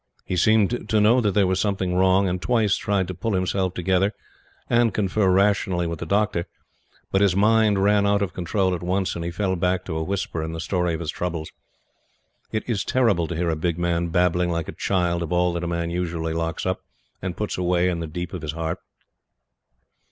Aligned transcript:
He 0.25 0.35
seemed 0.35 0.89
to 0.89 0.99
know 0.99 1.21
that 1.21 1.33
there 1.33 1.45
was 1.45 1.59
something 1.59 1.93
wrong, 1.93 2.27
and 2.27 2.41
twice 2.41 2.75
tried 2.75 3.07
to 3.07 3.13
pull 3.13 3.33
himself 3.33 3.75
together 3.75 4.13
and 4.67 4.95
confer 4.95 5.29
rationally 5.29 5.85
with 5.85 5.99
the 5.99 6.07
Doctor; 6.07 6.47
but 7.11 7.21
his 7.21 7.35
mind 7.35 7.83
ran 7.83 8.07
out 8.07 8.23
of 8.23 8.33
control 8.33 8.73
at 8.73 8.81
once, 8.81 9.13
and 9.15 9.23
he 9.23 9.29
fell 9.29 9.55
back 9.55 9.85
to 9.85 9.95
a 9.97 10.03
whisper 10.03 10.41
and 10.41 10.55
the 10.55 10.59
story 10.59 10.95
of 10.95 11.01
his 11.01 11.11
troubles. 11.11 11.51
It 12.51 12.67
is 12.67 12.83
terrible 12.83 13.27
to 13.27 13.35
hear 13.35 13.51
a 13.51 13.55
big 13.55 13.77
man 13.77 14.07
babbling 14.07 14.49
like 14.49 14.67
a 14.67 14.71
child 14.71 15.21
of 15.21 15.31
all 15.31 15.53
that 15.53 15.63
a 15.63 15.67
man 15.67 15.91
usually 15.91 16.33
locks 16.33 16.65
up, 16.65 16.81
and 17.21 17.37
puts 17.37 17.55
away 17.55 17.87
in 17.87 17.99
the 17.99 18.07
deep 18.07 18.33
of 18.33 18.41
his 18.41 18.53
heart. 18.53 18.79